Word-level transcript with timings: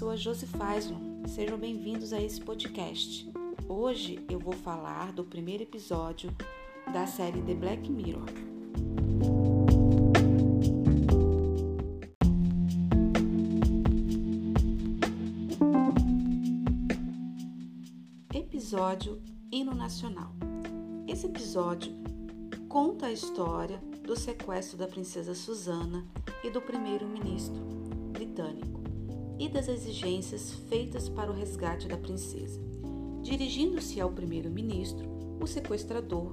Josi 0.00 0.46
Faislon. 0.46 1.26
Sejam 1.28 1.58
bem-vindos 1.58 2.14
a 2.14 2.20
esse 2.20 2.40
podcast. 2.40 3.30
Hoje 3.68 4.18
eu 4.30 4.38
vou 4.38 4.54
falar 4.54 5.12
do 5.12 5.22
primeiro 5.22 5.62
episódio 5.62 6.34
da 6.90 7.06
série 7.06 7.42
The 7.42 7.54
Black 7.54 7.88
Mirror. 7.90 8.24
Episódio 18.34 19.20
Hino 19.52 19.74
Nacional. 19.74 20.32
Esse 21.06 21.26
episódio 21.26 21.92
conta 22.70 23.06
a 23.06 23.12
história 23.12 23.78
do 24.02 24.16
sequestro 24.16 24.78
da 24.78 24.88
princesa 24.88 25.34
Susana 25.34 26.06
e 26.42 26.50
do 26.50 26.60
primeiro-ministro 26.62 27.62
britânico 28.12 28.79
e 29.40 29.48
das 29.48 29.68
exigências 29.68 30.52
feitas 30.68 31.08
para 31.08 31.30
o 31.30 31.34
resgate 31.34 31.88
da 31.88 31.96
princesa. 31.96 32.60
Dirigindo-se 33.22 33.98
ao 33.98 34.12
primeiro-ministro, 34.12 35.08
o 35.40 35.46
sequestrador 35.46 36.32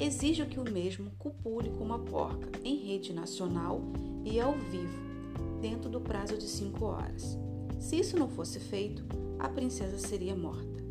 exige 0.00 0.46
que 0.46 0.60
o 0.60 0.70
mesmo 0.70 1.10
copule 1.18 1.70
com 1.70 1.82
uma 1.82 1.98
porca 1.98 2.48
em 2.62 2.76
rede 2.76 3.12
nacional 3.12 3.80
e 4.24 4.38
ao 4.38 4.52
vivo, 4.52 5.02
dentro 5.60 5.90
do 5.90 6.00
prazo 6.00 6.38
de 6.38 6.44
cinco 6.44 6.84
horas. 6.84 7.36
Se 7.80 7.98
isso 7.98 8.16
não 8.16 8.28
fosse 8.28 8.60
feito, 8.60 9.04
a 9.40 9.48
princesa 9.48 9.98
seria 9.98 10.36
morta. 10.36 10.84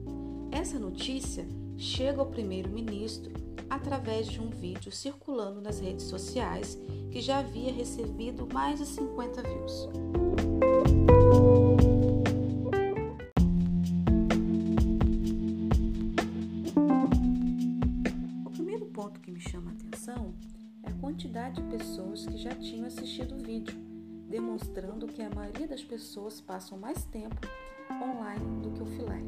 Essa 0.52 0.78
notícia 0.78 1.48
chega 1.78 2.20
ao 2.20 2.28
primeiro-ministro 2.28 3.32
através 3.70 4.28
de 4.28 4.42
um 4.42 4.50
vídeo 4.50 4.92
circulando 4.92 5.62
nas 5.62 5.80
redes 5.80 6.06
sociais 6.08 6.78
que 7.10 7.22
já 7.22 7.40
havia 7.40 7.72
recebido 7.72 8.48
mais 8.54 8.80
de 8.80 8.86
50 8.86 9.42
views. 9.42 10.03
Quantidade 21.04 21.62
de 21.62 21.78
pessoas 21.78 22.26
que 22.26 22.38
já 22.38 22.56
tinham 22.56 22.86
assistido 22.86 23.36
o 23.36 23.38
vídeo, 23.38 23.76
demonstrando 24.30 25.06
que 25.06 25.22
a 25.22 25.30
maioria 25.30 25.68
das 25.68 25.84
pessoas 25.84 26.40
passam 26.40 26.78
mais 26.78 27.04
tempo 27.04 27.46
online 27.92 28.62
do 28.62 28.72
que 28.72 28.82
offline. 28.82 29.28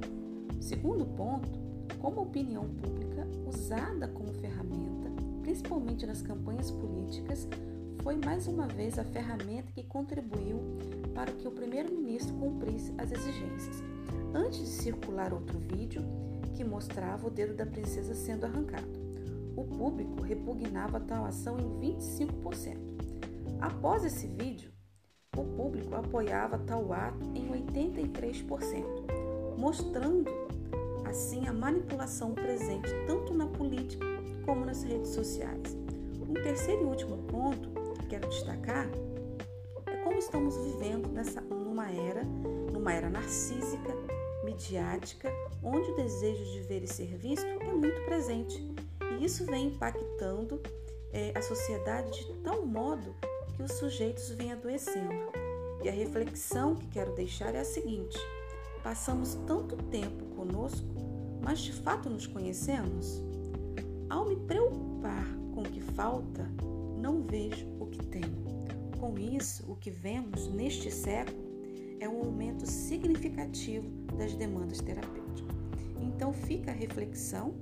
Segundo 0.61 1.05
ponto, 1.05 1.49
como 1.99 2.21
opinião 2.21 2.63
pública 2.63 3.27
usada 3.45 4.07
como 4.07 4.31
ferramenta, 4.35 5.11
principalmente 5.41 6.05
nas 6.05 6.21
campanhas 6.21 6.71
políticas, 6.71 7.45
foi 8.01 8.15
mais 8.15 8.47
uma 8.47 8.69
vez 8.69 8.97
a 8.97 9.03
ferramenta 9.03 9.73
que 9.73 9.83
contribuiu 9.83 10.61
para 11.13 11.33
que 11.33 11.45
o 11.45 11.51
primeiro-ministro 11.51 12.33
cumprisse 12.35 12.93
as 12.97 13.11
exigências. 13.11 13.83
Antes 14.33 14.59
de 14.61 14.67
circular 14.67 15.33
outro 15.33 15.59
vídeo 15.59 16.01
que 16.55 16.63
mostrava 16.63 17.27
o 17.27 17.29
dedo 17.29 17.53
da 17.53 17.65
princesa 17.65 18.15
sendo 18.15 18.45
arrancado, 18.45 19.04
o 19.55 19.63
público 19.63 20.21
repugnava 20.21 20.99
tal 20.99 21.25
ação 21.25 21.57
em 21.59 21.95
25%. 21.97 22.77
Após 23.59 24.03
esse 24.03 24.27
vídeo, 24.27 24.71
o 25.35 25.43
público 25.43 25.95
apoiava 25.95 26.57
tal 26.59 26.91
ato 26.93 27.25
em 27.33 27.47
83%, 27.49 28.85
mostrando 29.57 30.29
assim 31.05 31.47
a 31.47 31.53
manipulação 31.53 32.33
presente 32.33 32.89
tanto 33.07 33.33
na 33.33 33.47
política 33.47 34.05
como 34.45 34.65
nas 34.65 34.83
redes 34.83 35.09
sociais. 35.09 35.75
Um 36.27 36.33
terceiro 36.33 36.83
e 36.83 36.85
último 36.85 37.17
ponto 37.23 37.69
que 37.99 38.07
quero 38.07 38.27
destacar 38.29 38.89
é 39.85 39.95
como 40.03 40.17
estamos 40.17 40.57
vivendo 40.57 41.07
nessa 41.09 41.41
numa 41.41 41.91
era, 41.91 42.23
numa 42.71 42.93
era 42.93 43.09
narcísica, 43.09 43.93
midiática, 44.43 45.29
onde 45.63 45.91
o 45.91 45.95
desejo 45.95 46.43
de 46.45 46.61
ver 46.61 46.83
e 46.83 46.87
ser 46.87 47.17
visto 47.17 47.45
é 47.45 47.73
muito 47.73 48.01
presente. 48.05 48.63
E 49.17 49.25
isso 49.25 49.45
vem 49.45 49.67
impactando 49.67 50.61
é, 51.11 51.31
a 51.35 51.41
sociedade 51.41 52.25
de 52.25 52.33
tal 52.41 52.65
modo 52.65 53.15
que 53.55 53.63
os 53.63 53.71
sujeitos 53.73 54.29
vêm 54.31 54.51
adoecendo. 54.51 55.31
E 55.83 55.89
a 55.89 55.91
reflexão 55.91 56.75
que 56.75 56.87
quero 56.87 57.13
deixar 57.15 57.55
é 57.55 57.59
a 57.59 57.65
seguinte: 57.65 58.17
passamos 58.83 59.35
tanto 59.47 59.77
tempo 59.85 60.25
conosco, 60.35 60.87
mas 61.41 61.59
de 61.59 61.71
fato 61.71 62.09
nos 62.09 62.27
conhecemos? 62.27 63.21
Ao 64.09 64.25
me 64.25 64.35
preocupar 64.35 65.25
com 65.53 65.61
o 65.61 65.69
que 65.69 65.81
falta, 65.81 66.49
não 66.97 67.21
vejo 67.23 67.67
o 67.79 67.87
que 67.87 68.03
tenho. 68.05 68.45
Com 68.99 69.17
isso, 69.17 69.63
o 69.71 69.75
que 69.75 69.91
vemos 69.91 70.47
neste 70.47 70.91
século 70.91 71.45
é 71.99 72.09
um 72.09 72.19
aumento 72.19 72.65
significativo 72.65 73.87
das 74.17 74.33
demandas 74.35 74.81
terapêuticas. 74.81 75.55
Então 76.01 76.33
fica 76.33 76.71
a 76.71 76.73
reflexão 76.73 77.53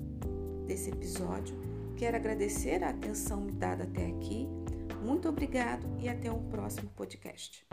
desse 0.65 0.89
episódio. 0.89 1.55
Quero 1.95 2.17
agradecer 2.17 2.83
a 2.83 2.89
atenção 2.89 3.41
me 3.41 3.51
dada 3.51 3.83
até 3.83 4.07
aqui. 4.07 4.47
Muito 5.03 5.27
obrigado 5.27 5.85
e 5.99 6.09
até 6.09 6.31
o 6.31 6.37
próximo 6.37 6.89
podcast. 6.95 7.65